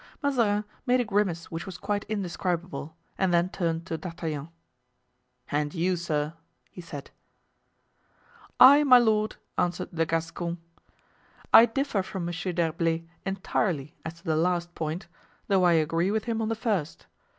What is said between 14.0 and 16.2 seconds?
as to the last point, though I agree